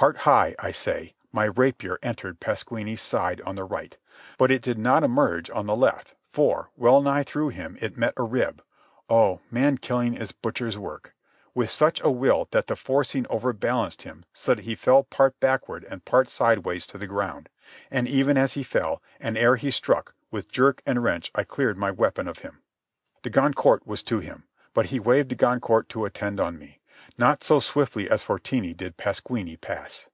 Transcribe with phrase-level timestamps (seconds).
[0.00, 3.98] Heart high, I say, my rapier entered Pasquini's side on the right,
[4.38, 8.14] but it did not emerge, on the left, for, well nigh through him, it met
[8.16, 8.62] a rib
[9.10, 11.14] (oh, man killing is butcher's work!)
[11.52, 15.84] with such a will that the forcing overbalanced him, so that he fell part backward
[15.84, 17.50] and part sidewise to the ground.
[17.90, 21.76] And even as he fell, and ere he struck, with jerk and wrench I cleared
[21.76, 22.62] my weapon of him.
[23.22, 26.78] De Goncourt was to him, but he waved de Goncourt to attend on me.
[27.16, 30.08] Not so swiftly as Fortini did Pasquini pass.